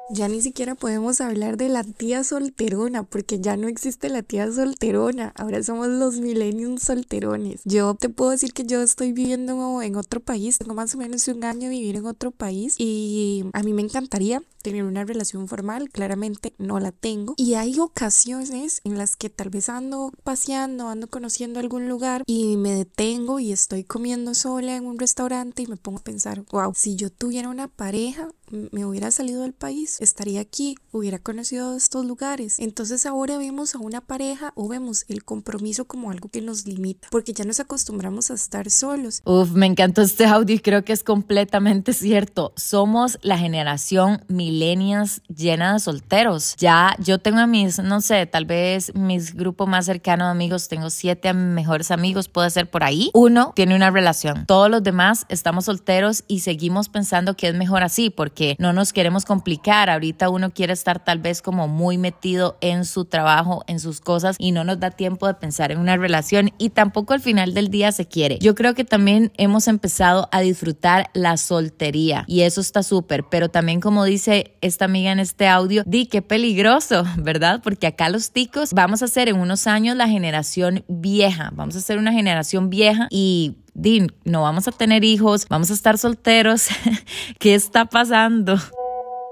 Ya 0.09 0.29
ni 0.29 0.41
siquiera 0.41 0.75
podemos 0.75 1.19
hablar 1.19 1.57
de 1.57 1.67
la 1.67 1.83
tía 1.83 2.23
solterona, 2.23 3.03
porque 3.03 3.39
ya 3.41 3.57
no 3.57 3.67
existe 3.67 4.09
la 4.09 4.23
tía 4.23 4.49
solterona. 4.49 5.33
Ahora 5.35 5.61
somos 5.61 5.89
los 5.89 6.19
millennials 6.21 6.83
solterones. 6.83 7.61
Yo 7.65 7.93
te 7.95 8.07
puedo 8.07 8.31
decir 8.31 8.53
que 8.53 8.63
yo 8.63 8.81
estoy 8.81 9.11
viviendo 9.11 9.81
en 9.81 9.95
otro 9.97 10.21
país. 10.21 10.59
Tengo 10.59 10.73
más 10.75 10.95
o 10.95 10.97
menos 10.97 11.27
un 11.27 11.43
año 11.43 11.69
vivir 11.69 11.97
en 11.97 12.05
otro 12.05 12.31
país 12.31 12.75
y 12.77 13.43
a 13.51 13.63
mí 13.63 13.73
me 13.73 13.81
encantaría 13.81 14.41
tener 14.61 14.83
una 14.83 15.03
relación 15.05 15.47
formal, 15.47 15.89
claramente 15.89 16.53
no 16.57 16.79
la 16.79 16.91
tengo. 16.91 17.33
Y 17.37 17.53
hay 17.53 17.79
ocasiones 17.79 18.81
en 18.83 18.97
las 18.97 19.15
que 19.15 19.29
tal 19.29 19.49
vez 19.49 19.69
ando 19.69 20.11
paseando, 20.23 20.89
ando 20.89 21.07
conociendo 21.07 21.59
algún 21.59 21.87
lugar 21.87 22.23
y 22.25 22.57
me 22.57 22.73
detengo 22.73 23.39
y 23.39 23.51
estoy 23.51 23.83
comiendo 23.83 24.33
sola 24.33 24.75
en 24.75 24.85
un 24.85 24.99
restaurante 24.99 25.63
y 25.63 25.67
me 25.67 25.77
pongo 25.77 25.99
a 25.99 26.03
pensar, 26.03 26.43
wow, 26.51 26.73
si 26.75 26.95
yo 26.95 27.09
tuviera 27.09 27.49
una 27.49 27.67
pareja, 27.67 28.29
me 28.49 28.85
hubiera 28.85 29.11
salido 29.11 29.41
del 29.41 29.53
país, 29.53 29.97
estaría 29.99 30.39
aquí, 30.39 30.75
hubiera 30.91 31.19
conocido 31.19 31.75
estos 31.75 32.05
lugares. 32.05 32.59
Entonces 32.59 33.05
ahora 33.05 33.37
vemos 33.37 33.75
a 33.75 33.79
una 33.79 34.01
pareja 34.01 34.53
o 34.55 34.67
vemos 34.67 35.05
el 35.07 35.23
compromiso 35.23 35.85
como 35.85 36.11
algo 36.11 36.29
que 36.29 36.41
nos 36.41 36.65
limita, 36.65 37.07
porque 37.11 37.33
ya 37.33 37.45
nos 37.45 37.59
acostumbramos 37.59 38.31
a 38.31 38.35
estar 38.35 38.69
solos. 38.71 39.21
Uf, 39.25 39.51
me 39.51 39.65
encantó 39.65 40.01
este 40.01 40.25
audio 40.25 40.55
y 40.55 40.59
creo 40.59 40.83
que 40.83 40.93
es 40.93 41.03
completamente 41.03 41.93
cierto. 41.93 42.53
Somos 42.55 43.19
la 43.21 43.37
generación 43.37 44.23
milenial 44.27 44.56
milenias 44.57 45.21
llena 45.27 45.73
de 45.73 45.79
solteros. 45.79 46.55
Ya 46.57 46.95
yo 46.99 47.19
tengo 47.19 47.39
a 47.39 47.47
mis, 47.47 47.77
no 47.79 48.01
sé, 48.01 48.25
tal 48.25 48.45
vez 48.45 48.93
mis 48.95 49.35
grupos 49.35 49.67
más 49.67 49.85
cercanos 49.85 50.27
de 50.27 50.31
amigos, 50.31 50.67
tengo 50.67 50.89
siete 50.89 51.31
mejores 51.33 51.91
amigos, 51.91 52.27
puede 52.27 52.49
ser 52.49 52.67
por 52.69 52.83
ahí. 52.83 53.11
Uno 53.13 53.53
tiene 53.55 53.75
una 53.75 53.91
relación. 53.91 54.45
Todos 54.47 54.71
los 54.71 54.81
demás 54.81 55.25
estamos 55.29 55.65
solteros 55.65 56.23
y 56.27 56.39
seguimos 56.39 56.89
pensando 56.89 57.35
que 57.35 57.49
es 57.49 57.55
mejor 57.55 57.83
así 57.83 58.09
porque 58.09 58.55
no 58.57 58.73
nos 58.73 58.93
queremos 58.93 59.25
complicar. 59.25 59.91
Ahorita 59.91 60.29
uno 60.29 60.49
quiere 60.51 60.73
estar 60.73 61.03
tal 61.03 61.19
vez 61.19 61.43
como 61.43 61.67
muy 61.67 61.99
metido 61.99 62.57
en 62.61 62.83
su 62.85 63.05
trabajo, 63.05 63.63
en 63.67 63.79
sus 63.79 64.01
cosas 64.01 64.37
y 64.39 64.51
no 64.51 64.63
nos 64.63 64.79
da 64.79 64.89
tiempo 64.89 65.27
de 65.27 65.35
pensar 65.35 65.71
en 65.71 65.77
una 65.77 65.97
relación 65.97 66.51
y 66.57 66.71
tampoco 66.71 67.13
al 67.13 67.21
final 67.21 67.53
del 67.53 67.69
día 67.69 67.91
se 67.91 68.07
quiere. 68.07 68.39
Yo 68.39 68.55
creo 68.55 68.73
que 68.73 68.85
también 68.85 69.31
hemos 69.37 69.67
empezado 69.67 70.29
a 70.31 70.41
disfrutar 70.41 71.11
la 71.13 71.37
soltería 71.37 72.23
y 72.27 72.41
eso 72.41 72.59
está 72.59 72.81
súper, 72.81 73.25
pero 73.29 73.49
también 73.49 73.81
como 73.81 74.03
dice 74.03 74.36
esta 74.61 74.85
amiga 74.85 75.11
en 75.11 75.19
este 75.19 75.47
audio, 75.47 75.83
di 75.85 76.05
qué 76.05 76.21
peligroso, 76.21 77.03
¿verdad? 77.17 77.61
Porque 77.63 77.87
acá 77.87 78.09
los 78.09 78.31
ticos 78.31 78.73
vamos 78.73 79.03
a 79.03 79.07
ser 79.07 79.29
en 79.29 79.37
unos 79.37 79.67
años 79.67 79.95
la 79.95 80.07
generación 80.07 80.83
vieja, 80.87 81.51
vamos 81.55 81.75
a 81.75 81.81
ser 81.81 81.97
una 81.97 82.11
generación 82.11 82.69
vieja 82.69 83.07
y 83.09 83.57
Din, 83.79 84.11
no 84.25 84.41
vamos 84.41 84.67
a 84.67 84.71
tener 84.71 85.03
hijos, 85.03 85.47
vamos 85.49 85.69
a 85.69 85.73
estar 85.75 85.99
solteros. 85.99 86.67
¿Qué 87.39 87.53
está 87.53 87.85
pasando? 87.85 88.57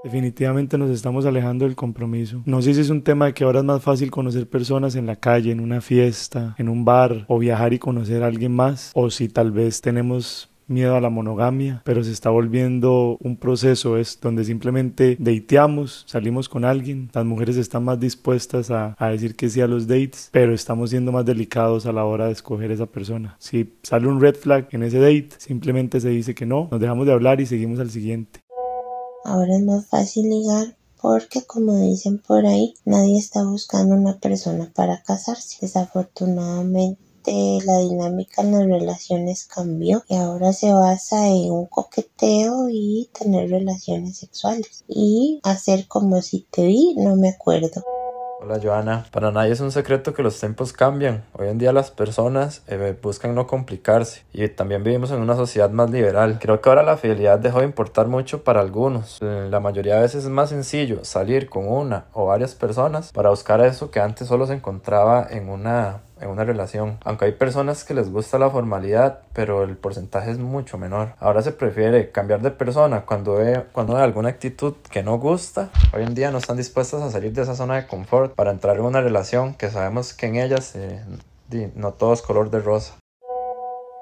Definitivamente 0.04 0.78
nos 0.78 0.92
estamos 0.92 1.26
alejando 1.26 1.66
del 1.66 1.76
compromiso. 1.76 2.44
No 2.46 2.62
sé 2.62 2.76
si 2.76 2.82
es 2.82 2.92
un 2.92 3.02
tema 3.02 3.26
de 3.26 3.34
que 3.34 3.44
ahora 3.44 3.62
es 3.62 3.66
más 3.66 3.82
fácil 3.82 4.12
conocer 4.12 4.48
personas 4.48 4.96
en 4.96 5.08
la 5.08 5.16
calle, 5.16 5.52
en 5.52 5.60
una 5.60 5.82
fiesta, 5.82 6.54
en 6.60 6.70
un 6.70 6.86
bar, 6.86 7.26
o 7.28 7.40
viajar 7.40 7.74
y 7.74 7.80
conocer 7.80 8.22
a 8.22 8.28
alguien 8.28 8.52
más, 8.52 8.92
o 8.94 9.10
si 9.10 9.30
tal 9.30 9.52
vez 9.52 9.82
tenemos 9.82 10.48
miedo 10.68 10.96
a 10.96 11.02
la 11.02 11.10
monogamia, 11.10 11.82
pero 11.86 12.04
se 12.04 12.12
está 12.12 12.30
volviendo 12.30 13.18
un 13.22 13.38
proceso 13.38 13.98
es 13.98 14.20
donde 14.22 14.44
simplemente 14.44 15.18
dateamos, 15.20 16.06
salimos 16.08 16.50
con 16.50 16.66
alguien, 16.66 17.10
las 17.14 17.26
mujeres 17.26 17.58
están 17.58 17.84
más 17.84 18.00
dispuestas 18.00 18.72
a, 18.72 18.96
a, 18.98 19.10
decir 19.10 19.36
que 19.36 19.50
sí 19.50 19.62
a 19.62 19.68
los 19.68 19.88
dates, 19.88 20.30
pero 20.32 20.54
estamos 20.54 20.90
siendo 20.90 21.12
más 21.12 21.26
delicados 21.26 21.86
a 21.86 21.92
la 21.92 22.06
hora 22.06 22.28
de 22.28 22.34
escoger 22.34 22.72
esa 22.72 22.86
persona. 22.86 23.36
Si 23.40 23.76
sale 23.84 24.08
un 24.08 24.22
red 24.22 24.36
flag 24.36 24.68
en 24.72 24.84
ese 24.84 25.00
date, 25.00 25.30
simplemente 25.38 26.00
se 26.00 26.10
dice 26.10 26.36
que 26.36 26.46
no, 26.46 26.68
nos 26.72 26.80
dejamos 26.80 27.06
de 27.06 27.14
hablar 27.14 27.42
y 27.42 27.46
seguimos 27.46 27.80
al 27.80 27.92
siguiente. 27.92 28.40
Ahora 29.24 29.56
es 29.56 29.64
más 29.64 29.88
fácil 29.88 30.30
ligar 30.30 30.76
porque 31.02 31.44
como 31.46 31.80
dicen 31.80 32.20
por 32.20 32.46
ahí, 32.46 32.74
nadie 32.86 33.20
está 33.20 33.44
buscando 33.44 33.96
una 33.96 34.18
persona 34.18 34.72
para 34.74 35.04
casarse. 35.04 35.58
Desafortunadamente 35.62 37.00
la 37.32 37.80
dinámica 37.80 38.42
en 38.42 38.52
las 38.52 38.66
relaciones 38.66 39.46
cambió 39.46 40.04
y 40.08 40.16
ahora 40.16 40.54
se 40.54 40.72
basa 40.74 41.28
en 41.28 41.52
un 41.52 41.66
coqueteo 41.66 42.68
y 42.70 43.10
tener 43.18 43.50
relaciones 43.50 44.18
sexuales 44.18 44.84
y 44.88 45.40
hacer 45.44 45.88
como 45.88 46.22
si 46.22 46.48
te 46.52 46.66
vi, 46.66 46.96
no 46.98 47.16
me 47.16 47.30
acuerdo. 47.30 47.84
Hola 48.42 48.60
Joana, 48.62 49.06
para 49.12 49.32
nadie 49.32 49.54
es 49.54 49.60
un 49.60 49.72
secreto 49.72 50.14
que 50.14 50.22
los 50.22 50.40
tiempos 50.40 50.72
cambian. 50.72 51.24
Hoy 51.34 51.48
en 51.48 51.58
día 51.58 51.74
las 51.74 51.90
personas 51.90 52.62
eh, 52.68 52.96
buscan 53.02 53.34
no 53.34 53.48
complicarse 53.48 54.24
y 54.34 54.48
también 54.50 54.84
vivimos 54.84 55.10
en 55.10 55.20
una 55.20 55.36
sociedad 55.36 55.72
más 55.72 55.90
liberal. 55.90 56.38
Creo 56.40 56.62
que 56.62 56.70
ahora 56.70 56.84
la 56.84 56.98
fidelidad 56.98 57.40
dejó 57.40 57.60
de 57.60 57.66
importar 57.66 58.08
mucho 58.08 58.44
para 58.44 58.60
algunos. 58.60 59.18
La 59.22 59.60
mayoría 59.60 59.96
de 59.96 60.02
veces 60.02 60.26
es 60.26 60.30
más 60.30 60.50
sencillo 60.50 61.04
salir 61.06 61.50
con 61.50 61.68
una 61.68 62.06
o 62.14 62.28
varias 62.28 62.54
personas 62.54 63.12
para 63.14 63.32
buscar 63.32 63.62
eso 63.62 63.90
que 63.90 64.00
antes 64.00 64.28
solo 64.28 64.46
se 64.46 64.54
encontraba 64.54 65.26
en 65.28 65.50
una 65.50 66.04
en 66.20 66.30
una 66.30 66.44
relación. 66.44 66.98
Aunque 67.04 67.26
hay 67.26 67.32
personas 67.34 67.84
que 67.84 67.94
les 67.94 68.10
gusta 68.10 68.40
la 68.40 68.50
formalidad, 68.50 69.22
pero 69.34 69.64
el 69.64 69.78
porcentaje 69.78 70.32
es 70.32 70.38
mucho 70.38 70.78
menor. 70.78 71.14
Ahora 71.20 71.42
se 71.42 71.52
prefiere 71.52 72.12
cambiar 72.12 72.42
de 72.42 72.52
persona 72.52 73.02
cuando 73.02 73.36
ve, 73.36 73.66
cuando 73.72 73.96
ve 73.96 74.02
alguna 74.02 74.30
actitud 74.30 74.76
que 74.90 75.04
no 75.04 75.18
gusta. 75.18 75.70
Hoy 75.94 76.04
en 76.04 76.16
día 76.16 76.32
no 76.32 76.38
están 76.38 76.58
dispuestas 76.58 77.02
a 77.02 77.12
salir 77.12 77.34
de 77.34 77.42
esa 77.42 77.56
zona 77.56 77.76
de 77.76 77.88
confort 77.88 78.34
para 78.36 78.52
entrar 78.52 78.78
en 78.78 78.84
una 78.84 79.02
relación 79.02 79.54
que 79.54 79.70
sabemos 79.70 80.14
que 80.14 80.28
en 80.28 80.36
ellas 80.36 80.76
eh, 80.76 81.04
no 81.76 81.94
todo 81.94 82.14
es 82.14 82.22
color 82.22 82.50
de 82.50 82.60
rosa. 82.60 82.96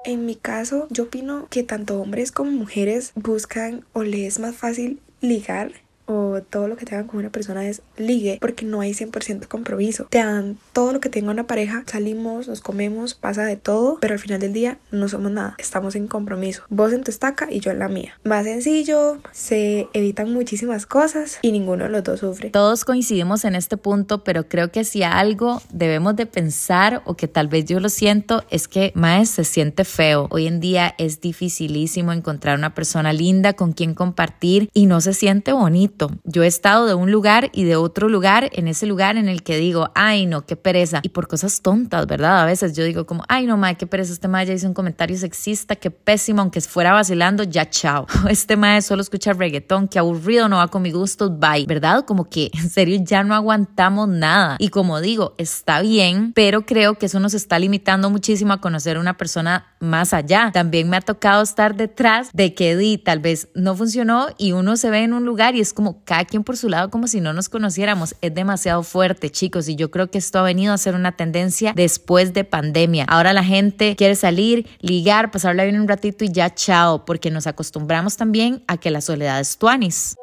En 0.04 0.26
mi 0.26 0.36
caso, 0.36 0.86
yo 0.90 1.04
opino 1.04 1.46
que 1.48 1.62
tanto 1.62 1.98
hombres 2.00 2.30
como 2.30 2.50
mujeres 2.50 3.12
buscan 3.14 3.86
o 3.94 4.02
les 4.02 4.34
es 4.34 4.38
más 4.38 4.54
fácil 4.54 5.00
ligar 5.22 5.72
o 6.06 6.40
todo 6.42 6.68
lo 6.68 6.76
que 6.76 6.84
tengan 6.84 7.06
con 7.06 7.20
una 7.20 7.30
persona 7.30 7.66
es 7.66 7.82
ligue 7.96 8.38
porque 8.40 8.64
no 8.64 8.80
hay 8.80 8.92
100% 8.92 9.46
compromiso. 9.48 10.06
Te 10.10 10.18
dan 10.18 10.58
todo 10.72 10.92
lo 10.92 11.00
que 11.00 11.08
tenga 11.08 11.30
una 11.30 11.46
pareja, 11.46 11.84
salimos, 11.86 12.48
nos 12.48 12.60
comemos, 12.60 13.14
pasa 13.14 13.44
de 13.44 13.56
todo, 13.56 13.98
pero 14.00 14.14
al 14.14 14.20
final 14.20 14.40
del 14.40 14.52
día 14.52 14.78
no 14.90 15.08
somos 15.08 15.30
nada, 15.30 15.54
estamos 15.58 15.96
en 15.96 16.06
compromiso. 16.06 16.62
Vos 16.68 16.92
en 16.92 17.04
tu 17.04 17.10
estaca 17.10 17.50
y 17.50 17.60
yo 17.60 17.70
en 17.70 17.78
la 17.78 17.88
mía. 17.88 18.18
Más 18.24 18.44
sencillo, 18.44 19.18
se 19.32 19.88
evitan 19.92 20.32
muchísimas 20.32 20.86
cosas 20.86 21.38
y 21.42 21.52
ninguno 21.52 21.84
de 21.84 21.90
los 21.90 22.04
dos 22.04 22.20
sufre. 22.20 22.50
Todos 22.50 22.84
coincidimos 22.84 23.44
en 23.44 23.54
este 23.54 23.76
punto, 23.76 24.24
pero 24.24 24.48
creo 24.48 24.70
que 24.70 24.84
si 24.84 25.02
algo 25.02 25.62
debemos 25.72 26.16
de 26.16 26.26
pensar 26.26 27.02
o 27.04 27.16
que 27.16 27.28
tal 27.28 27.48
vez 27.48 27.64
yo 27.64 27.80
lo 27.80 27.88
siento 27.88 28.44
es 28.50 28.68
que 28.68 28.92
más 28.94 29.30
se 29.30 29.44
siente 29.44 29.84
feo. 29.84 30.28
Hoy 30.30 30.46
en 30.46 30.60
día 30.60 30.94
es 30.98 31.20
dificilísimo 31.20 32.12
encontrar 32.12 32.58
una 32.58 32.74
persona 32.74 33.12
linda 33.12 33.54
con 33.54 33.72
quien 33.72 33.94
compartir 33.94 34.68
y 34.74 34.86
no 34.86 35.00
se 35.00 35.14
siente 35.14 35.52
bonito 35.52 35.93
yo 36.24 36.42
he 36.42 36.46
estado 36.46 36.86
de 36.86 36.94
un 36.94 37.10
lugar 37.10 37.50
y 37.52 37.64
de 37.64 37.76
otro 37.76 38.08
lugar, 38.08 38.50
en 38.52 38.68
ese 38.68 38.86
lugar 38.86 39.16
en 39.16 39.28
el 39.28 39.42
que 39.42 39.56
digo, 39.58 39.90
ay 39.94 40.26
no, 40.26 40.46
qué 40.46 40.56
pereza. 40.56 41.00
Y 41.02 41.10
por 41.10 41.28
cosas 41.28 41.60
tontas, 41.60 42.06
¿verdad? 42.06 42.42
A 42.42 42.46
veces 42.46 42.74
yo 42.76 42.84
digo 42.84 43.06
como, 43.06 43.24
ay 43.28 43.46
no, 43.46 43.56
madre, 43.56 43.76
qué 43.76 43.86
pereza, 43.86 44.12
este 44.12 44.28
madre 44.28 44.46
ya 44.46 44.54
hizo 44.54 44.68
un 44.68 44.74
comentario 44.74 45.16
sexista, 45.16 45.76
qué 45.76 45.90
pésimo, 45.90 46.40
aunque 46.40 46.60
fuera 46.60 46.92
vacilando, 46.92 47.42
ya 47.44 47.68
chao. 47.68 48.06
Este 48.28 48.56
madre 48.56 48.82
solo 48.82 49.02
escucha 49.02 49.32
reggaetón, 49.32 49.88
qué 49.88 49.98
aburrido, 49.98 50.48
no 50.48 50.56
va 50.56 50.68
con 50.68 50.82
mi 50.82 50.90
gusto, 50.90 51.30
bye. 51.30 51.66
¿Verdad? 51.66 52.04
Como 52.04 52.24
que 52.24 52.50
en 52.54 52.70
serio 52.70 52.98
ya 53.02 53.22
no 53.22 53.34
aguantamos 53.34 54.08
nada. 54.08 54.56
Y 54.58 54.68
como 54.68 55.00
digo, 55.00 55.34
está 55.38 55.80
bien, 55.80 56.32
pero 56.34 56.66
creo 56.66 56.94
que 56.94 57.06
eso 57.06 57.20
nos 57.20 57.34
está 57.34 57.58
limitando 57.58 58.10
muchísimo 58.10 58.52
a 58.52 58.60
conocer 58.60 58.96
a 58.96 59.00
una 59.00 59.16
persona 59.16 59.74
más 59.80 60.12
allá. 60.12 60.50
También 60.52 60.88
me 60.88 60.96
ha 60.96 61.00
tocado 61.00 61.42
estar 61.42 61.76
detrás 61.76 62.30
de 62.32 62.54
que 62.54 62.76
di, 62.76 62.98
tal 62.98 63.20
vez 63.20 63.48
no 63.54 63.76
funcionó 63.76 64.28
y 64.38 64.52
uno 64.52 64.76
se 64.76 64.90
ve 64.90 65.02
en 65.02 65.12
un 65.12 65.24
lugar 65.24 65.54
y 65.54 65.60
es 65.60 65.72
como 65.72 65.83
como 65.84 66.02
cada 66.04 66.24
quien 66.24 66.44
por 66.44 66.56
su 66.56 66.70
lado, 66.70 66.88
como 66.88 67.06
si 67.08 67.20
no 67.20 67.34
nos 67.34 67.50
conociéramos. 67.50 68.14
Es 68.22 68.34
demasiado 68.34 68.82
fuerte, 68.82 69.28
chicos, 69.28 69.68
y 69.68 69.76
yo 69.76 69.90
creo 69.90 70.10
que 70.10 70.16
esto 70.16 70.38
ha 70.38 70.42
venido 70.42 70.72
a 70.72 70.78
ser 70.78 70.94
una 70.94 71.12
tendencia 71.12 71.74
después 71.76 72.32
de 72.32 72.44
pandemia. 72.44 73.04
Ahora 73.04 73.34
la 73.34 73.44
gente 73.44 73.94
quiere 73.96 74.14
salir, 74.14 74.66
ligar, 74.80 75.30
pasarla 75.30 75.64
bien 75.64 75.78
un 75.78 75.86
ratito 75.86 76.24
y 76.24 76.32
ya 76.32 76.54
chao, 76.54 77.04
porque 77.04 77.30
nos 77.30 77.46
acostumbramos 77.46 78.16
también 78.16 78.62
a 78.66 78.78
que 78.78 78.90
la 78.90 79.02
soledad 79.02 79.40
es 79.40 79.58
tuanis. 79.58 80.16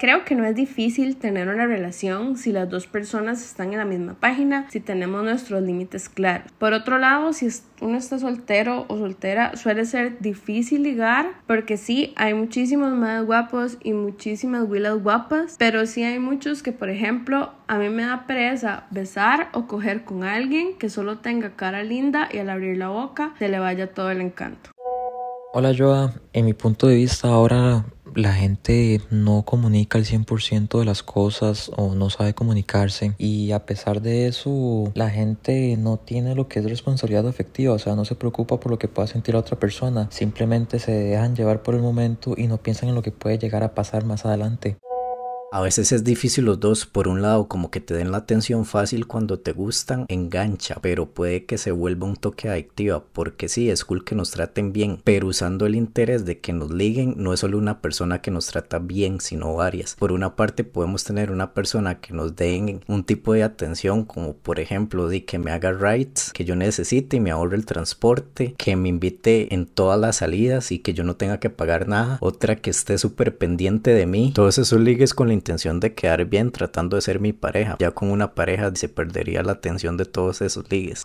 Creo 0.00 0.24
que 0.24 0.34
no 0.34 0.46
es 0.46 0.56
difícil 0.56 1.16
tener 1.16 1.48
una 1.48 1.66
relación 1.66 2.38
si 2.38 2.52
las 2.52 2.70
dos 2.70 2.86
personas 2.86 3.44
están 3.44 3.74
en 3.74 3.80
la 3.80 3.84
misma 3.84 4.14
página, 4.14 4.66
si 4.70 4.80
tenemos 4.80 5.22
nuestros 5.22 5.62
límites 5.62 6.08
claros. 6.08 6.50
Por 6.56 6.72
otro 6.72 6.96
lado, 6.96 7.34
si 7.34 7.48
uno 7.82 7.98
está 7.98 8.18
soltero 8.18 8.86
o 8.88 8.96
soltera, 8.96 9.58
suele 9.58 9.84
ser 9.84 10.18
difícil 10.18 10.84
ligar 10.84 11.32
porque 11.46 11.76
sí, 11.76 12.14
hay 12.16 12.32
muchísimos 12.32 12.94
más 12.94 13.26
guapos 13.26 13.76
y 13.84 13.92
muchísimas 13.92 14.66
willas 14.66 15.02
guapas, 15.02 15.56
pero 15.58 15.84
sí 15.84 16.02
hay 16.02 16.18
muchos 16.18 16.62
que, 16.62 16.72
por 16.72 16.88
ejemplo, 16.88 17.52
a 17.66 17.76
mí 17.76 17.90
me 17.90 18.04
da 18.04 18.26
pereza 18.26 18.84
besar 18.90 19.50
o 19.52 19.66
coger 19.66 20.04
con 20.04 20.24
alguien 20.24 20.78
que 20.78 20.88
solo 20.88 21.18
tenga 21.18 21.56
cara 21.56 21.82
linda 21.82 22.26
y 22.32 22.38
al 22.38 22.48
abrir 22.48 22.78
la 22.78 22.88
boca 22.88 23.34
se 23.38 23.50
le 23.50 23.58
vaya 23.58 23.92
todo 23.92 24.10
el 24.10 24.22
encanto. 24.22 24.70
Hola 25.52 25.74
Joa, 25.76 26.14
en 26.32 26.46
mi 26.46 26.54
punto 26.54 26.86
de 26.86 26.94
vista 26.94 27.28
ahora 27.28 27.84
la 28.14 28.32
gente 28.32 29.00
no 29.10 29.42
comunica 29.42 29.98
el 29.98 30.04
100% 30.04 30.78
de 30.78 30.84
las 30.84 31.02
cosas 31.02 31.70
o 31.76 31.94
no 31.94 32.10
sabe 32.10 32.34
comunicarse. 32.34 33.14
Y 33.18 33.52
a 33.52 33.66
pesar 33.66 34.02
de 34.02 34.26
eso 34.26 34.90
la 34.94 35.10
gente 35.10 35.76
no 35.76 35.98
tiene 35.98 36.34
lo 36.34 36.48
que 36.48 36.60
es 36.60 36.64
responsabilidad 36.64 37.26
afectiva, 37.28 37.74
o 37.74 37.78
sea, 37.78 37.94
no 37.94 38.04
se 38.04 38.14
preocupa 38.14 38.60
por 38.60 38.70
lo 38.70 38.78
que 38.78 38.88
pueda 38.88 39.06
sentir 39.06 39.34
la 39.34 39.40
otra 39.40 39.58
persona, 39.58 40.08
simplemente 40.10 40.78
se 40.78 40.92
dejan 40.92 41.36
llevar 41.36 41.62
por 41.62 41.74
el 41.74 41.82
momento 41.82 42.34
y 42.36 42.46
no 42.46 42.58
piensan 42.58 42.88
en 42.88 42.94
lo 42.94 43.02
que 43.02 43.12
puede 43.12 43.38
llegar 43.38 43.62
a 43.62 43.74
pasar 43.74 44.04
más 44.04 44.24
adelante. 44.24 44.76
A 45.52 45.60
veces 45.60 45.90
es 45.90 46.04
difícil 46.04 46.44
los 46.44 46.60
dos, 46.60 46.86
por 46.86 47.08
un 47.08 47.22
lado 47.22 47.48
como 47.48 47.72
que 47.72 47.80
te 47.80 47.92
den 47.92 48.12
la 48.12 48.18
atención 48.18 48.64
fácil 48.64 49.08
cuando 49.08 49.40
te 49.40 49.50
gustan, 49.50 50.06
engancha, 50.06 50.76
pero 50.80 51.06
puede 51.06 51.44
que 51.44 51.58
se 51.58 51.72
vuelva 51.72 52.06
un 52.06 52.14
toque 52.14 52.48
adictiva, 52.48 53.02
porque 53.12 53.48
sí, 53.48 53.68
es 53.68 53.84
cool 53.84 54.04
que 54.04 54.14
nos 54.14 54.30
traten 54.30 54.72
bien, 54.72 55.00
pero 55.02 55.26
usando 55.26 55.66
el 55.66 55.74
interés 55.74 56.24
de 56.24 56.38
que 56.38 56.52
nos 56.52 56.70
liguen, 56.70 57.14
no 57.16 57.32
es 57.32 57.40
solo 57.40 57.58
una 57.58 57.80
persona 57.80 58.22
que 58.22 58.30
nos 58.30 58.46
trata 58.46 58.78
bien, 58.78 59.20
sino 59.20 59.52
varias. 59.56 59.96
Por 59.96 60.12
una 60.12 60.36
parte 60.36 60.62
podemos 60.62 61.02
tener 61.02 61.32
una 61.32 61.52
persona 61.52 61.98
que 62.00 62.14
nos 62.14 62.36
den 62.36 62.82
un 62.86 63.02
tipo 63.02 63.32
de 63.32 63.42
atención, 63.42 64.04
como 64.04 64.34
por 64.34 64.60
ejemplo, 64.60 65.08
de 65.08 65.24
que 65.24 65.40
me 65.40 65.50
haga 65.50 65.72
rights, 65.72 66.30
que 66.32 66.44
yo 66.44 66.54
necesite 66.54 67.16
y 67.16 67.20
me 67.20 67.32
ahorre 67.32 67.56
el 67.56 67.66
transporte, 67.66 68.54
que 68.56 68.76
me 68.76 68.88
invite 68.88 69.52
en 69.52 69.66
todas 69.66 69.98
las 69.98 70.18
salidas 70.18 70.70
y 70.70 70.78
que 70.78 70.94
yo 70.94 71.02
no 71.02 71.16
tenga 71.16 71.40
que 71.40 71.50
pagar 71.50 71.88
nada, 71.88 72.18
otra 72.20 72.54
que 72.54 72.70
esté 72.70 72.98
súper 72.98 73.36
pendiente 73.36 73.92
de 73.92 74.06
mí, 74.06 74.30
todos 74.32 74.56
esos 74.56 74.80
ligues 74.80 75.12
con 75.12 75.26
la 75.26 75.39
intención 75.40 75.80
de 75.80 75.94
quedar 75.94 76.24
bien 76.26 76.52
tratando 76.52 76.96
de 76.96 77.02
ser 77.02 77.18
mi 77.18 77.32
pareja. 77.32 77.76
Ya 77.80 77.90
con 77.90 78.10
una 78.10 78.34
pareja 78.34 78.70
se 78.74 78.88
perdería 78.88 79.42
la 79.42 79.52
atención 79.52 79.96
de 79.96 80.04
todos 80.04 80.42
esos 80.42 80.70
ligues. 80.70 81.04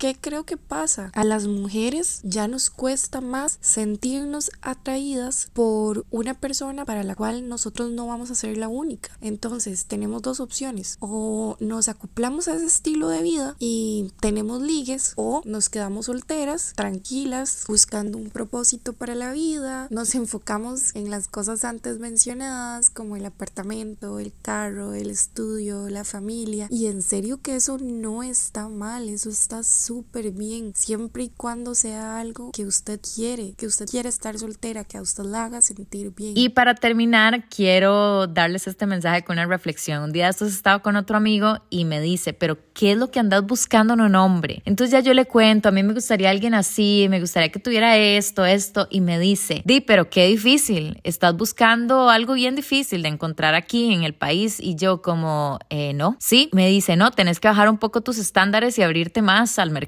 ¿Qué 0.00 0.16
creo 0.18 0.44
que 0.44 0.56
pasa? 0.56 1.10
A 1.12 1.24
las 1.24 1.46
mujeres 1.46 2.20
ya 2.22 2.48
nos 2.48 2.70
cuesta 2.70 3.20
más 3.20 3.58
sentirnos 3.60 4.50
atraídas 4.62 5.50
por 5.52 6.06
una 6.10 6.32
persona 6.32 6.86
para 6.86 7.04
la 7.04 7.14
cual 7.14 7.50
nosotros 7.50 7.90
no 7.90 8.06
vamos 8.06 8.30
a 8.30 8.34
ser 8.34 8.56
la 8.56 8.68
única. 8.68 9.10
Entonces 9.20 9.84
tenemos 9.84 10.22
dos 10.22 10.40
opciones. 10.40 10.96
O 11.00 11.58
nos 11.60 11.90
acoplamos 11.90 12.48
a 12.48 12.54
ese 12.54 12.64
estilo 12.64 13.10
de 13.10 13.20
vida 13.20 13.56
y 13.58 14.10
tenemos 14.20 14.62
ligues 14.62 15.12
o 15.16 15.42
nos 15.44 15.68
quedamos 15.68 16.06
solteras, 16.06 16.72
tranquilas, 16.74 17.64
buscando 17.68 18.16
un 18.16 18.30
propósito 18.30 18.94
para 18.94 19.14
la 19.14 19.32
vida. 19.32 19.86
Nos 19.90 20.14
enfocamos 20.14 20.96
en 20.96 21.10
las 21.10 21.28
cosas 21.28 21.62
antes 21.62 21.98
mencionadas 21.98 22.88
como 22.88 23.16
el 23.16 23.26
apartamento, 23.26 24.18
el 24.18 24.32
carro, 24.40 24.94
el 24.94 25.10
estudio, 25.10 25.90
la 25.90 26.04
familia. 26.04 26.68
Y 26.70 26.86
en 26.86 27.02
serio 27.02 27.42
que 27.42 27.56
eso 27.56 27.76
no 27.76 28.22
está 28.22 28.66
mal, 28.70 29.10
eso 29.10 29.28
está 29.28 29.62
súper 29.62 29.89
bien, 30.32 30.72
siempre 30.74 31.24
y 31.24 31.28
cuando 31.30 31.74
sea 31.74 32.20
algo 32.20 32.52
que 32.52 32.64
usted 32.64 33.00
quiere, 33.00 33.54
que 33.56 33.66
usted 33.66 33.86
quiere 33.86 34.08
estar 34.08 34.38
soltera, 34.38 34.84
que 34.84 34.98
a 34.98 35.02
usted 35.02 35.24
la 35.24 35.44
haga 35.44 35.60
sentir 35.60 36.12
bien. 36.14 36.34
Y 36.36 36.50
para 36.50 36.74
terminar, 36.74 37.48
quiero 37.48 38.26
darles 38.26 38.66
este 38.66 38.86
mensaje 38.86 39.24
con 39.24 39.34
una 39.34 39.46
reflexión. 39.46 40.02
Un 40.02 40.12
día 40.12 40.28
estos 40.28 40.52
estaba 40.52 40.80
con 40.80 40.96
otro 40.96 41.16
amigo 41.16 41.58
y 41.70 41.84
me 41.84 42.00
dice, 42.00 42.32
pero 42.32 42.58
¿qué 42.72 42.92
es 42.92 42.98
lo 42.98 43.10
que 43.10 43.18
andas 43.18 43.44
buscando 43.44 43.94
en 43.94 44.00
un 44.00 44.14
hombre? 44.14 44.62
Entonces 44.64 44.92
ya 44.92 45.00
yo 45.00 45.14
le 45.14 45.26
cuento, 45.26 45.68
a 45.68 45.72
mí 45.72 45.82
me 45.82 45.92
gustaría 45.92 46.30
alguien 46.30 46.54
así, 46.54 47.06
me 47.10 47.20
gustaría 47.20 47.50
que 47.50 47.58
tuviera 47.58 47.96
esto, 47.96 48.44
esto, 48.44 48.86
y 48.90 49.00
me 49.00 49.18
dice, 49.18 49.62
di, 49.64 49.80
pero 49.80 50.08
qué 50.08 50.26
difícil, 50.26 51.00
estás 51.02 51.36
buscando 51.36 52.10
algo 52.10 52.34
bien 52.34 52.54
difícil 52.54 53.02
de 53.02 53.08
encontrar 53.08 53.54
aquí 53.54 53.92
en 53.92 54.04
el 54.04 54.14
país 54.14 54.60
y 54.60 54.76
yo 54.76 55.02
como, 55.02 55.58
eh, 55.70 55.92
no, 55.94 56.16
sí, 56.20 56.48
me 56.52 56.68
dice, 56.68 56.96
no, 56.96 57.10
tenés 57.10 57.40
que 57.40 57.48
bajar 57.48 57.68
un 57.68 57.78
poco 57.78 58.02
tus 58.02 58.18
estándares 58.18 58.78
y 58.78 58.82
abrirte 58.82 59.22
más 59.22 59.58
al 59.58 59.70
mercado. 59.70 59.79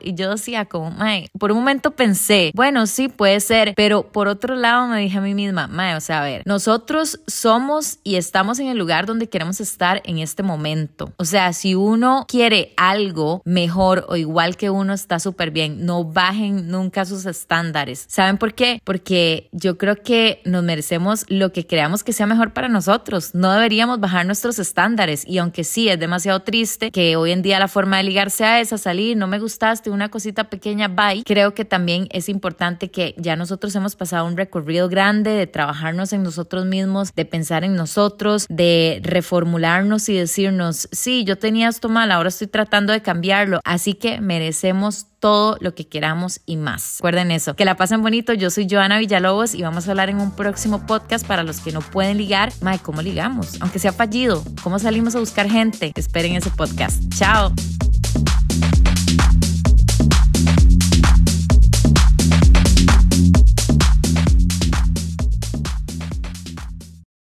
Y 0.00 0.14
yo 0.14 0.30
decía 0.30 0.64
como, 0.64 0.90
mae, 0.90 1.28
por 1.38 1.52
un 1.52 1.58
momento 1.58 1.92
pensé, 1.92 2.50
bueno, 2.54 2.86
sí, 2.86 3.08
puede 3.08 3.40
ser, 3.40 3.74
pero 3.76 4.04
por 4.04 4.28
otro 4.28 4.54
lado 4.54 4.86
me 4.86 5.00
dije 5.00 5.18
a 5.18 5.20
mí 5.20 5.34
misma, 5.34 5.66
mae, 5.66 5.94
o 5.94 6.00
sea, 6.00 6.22
a 6.22 6.24
ver, 6.24 6.42
nosotros 6.44 7.20
somos 7.26 7.98
y 8.04 8.16
estamos 8.16 8.58
en 8.58 8.68
el 8.68 8.78
lugar 8.78 9.06
donde 9.06 9.28
queremos 9.28 9.60
estar 9.60 10.02
en 10.04 10.18
este 10.18 10.42
momento. 10.42 11.12
O 11.16 11.24
sea, 11.24 11.52
si 11.52 11.74
uno 11.74 12.24
quiere 12.28 12.72
algo 12.76 13.42
mejor 13.44 14.06
o 14.08 14.16
igual 14.16 14.56
que 14.56 14.70
uno, 14.70 14.92
está 14.92 15.18
súper 15.18 15.50
bien. 15.50 15.84
No 15.84 16.04
bajen 16.04 16.68
nunca 16.68 17.04
sus 17.04 17.26
estándares. 17.26 18.06
¿Saben 18.08 18.38
por 18.38 18.54
qué? 18.54 18.80
Porque 18.84 19.48
yo 19.52 19.78
creo 19.78 19.96
que 19.96 20.40
nos 20.44 20.62
merecemos 20.62 21.24
lo 21.28 21.52
que 21.52 21.66
creamos 21.66 22.04
que 22.04 22.12
sea 22.12 22.26
mejor 22.26 22.52
para 22.52 22.68
nosotros. 22.68 23.34
No 23.34 23.52
deberíamos 23.52 24.00
bajar 24.00 24.26
nuestros 24.26 24.58
estándares. 24.58 25.26
Y 25.26 25.38
aunque 25.38 25.64
sí 25.64 25.88
es 25.88 25.98
demasiado 25.98 26.40
triste 26.40 26.90
que 26.90 27.16
hoy 27.16 27.32
en 27.32 27.42
día 27.42 27.58
la 27.58 27.68
forma 27.68 27.98
de 27.98 28.04
ligar 28.04 28.30
sea 28.30 28.60
esa, 28.60 28.78
salir, 28.78 29.16
no 29.16 29.26
me 29.36 29.40
gustaste, 29.40 29.90
una 29.90 30.08
cosita 30.08 30.44
pequeña, 30.44 30.88
bye. 30.88 31.22
Creo 31.22 31.52
que 31.52 31.66
también 31.66 32.08
es 32.10 32.30
importante 32.30 32.90
que 32.90 33.14
ya 33.18 33.36
nosotros 33.36 33.74
hemos 33.76 33.94
pasado 33.94 34.26
un 34.26 34.34
recorrido 34.34 34.88
grande 34.88 35.30
de 35.32 35.46
trabajarnos 35.46 36.14
en 36.14 36.22
nosotros 36.22 36.64
mismos, 36.64 37.12
de 37.14 37.26
pensar 37.26 37.62
en 37.62 37.76
nosotros, 37.76 38.46
de 38.48 39.00
reformularnos 39.02 40.08
y 40.08 40.14
decirnos, 40.14 40.88
sí, 40.90 41.24
yo 41.24 41.36
tenía 41.36 41.68
esto 41.68 41.90
mal, 41.90 42.12
ahora 42.12 42.30
estoy 42.30 42.46
tratando 42.46 42.94
de 42.94 43.02
cambiarlo. 43.02 43.60
Así 43.62 43.92
que 43.92 44.22
merecemos 44.22 45.08
todo 45.20 45.58
lo 45.60 45.74
que 45.74 45.86
queramos 45.86 46.40
y 46.46 46.56
más. 46.56 46.96
Recuerden 46.98 47.30
eso. 47.30 47.54
Que 47.56 47.66
la 47.66 47.76
pasen 47.76 48.00
bonito. 48.00 48.32
Yo 48.32 48.48
soy 48.48 48.66
Joana 48.70 48.98
Villalobos 48.98 49.54
y 49.54 49.62
vamos 49.62 49.86
a 49.86 49.90
hablar 49.90 50.08
en 50.08 50.18
un 50.18 50.30
próximo 50.30 50.86
podcast 50.86 51.26
para 51.26 51.42
los 51.42 51.60
que 51.60 51.72
no 51.72 51.80
pueden 51.80 52.16
ligar. 52.16 52.52
Mae, 52.62 52.78
¿cómo 52.78 53.02
ligamos? 53.02 53.60
Aunque 53.60 53.78
sea 53.78 53.92
fallido. 53.92 54.42
¿Cómo 54.62 54.78
salimos 54.78 55.14
a 55.14 55.20
buscar 55.20 55.50
gente? 55.50 55.92
Esperen 55.94 56.36
ese 56.36 56.50
podcast. 56.50 57.02
Chao. 57.14 57.52